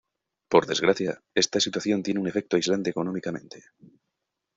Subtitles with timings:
[0.49, 3.65] Por desgracia, esta situación tiene un efecto aislante económicamente.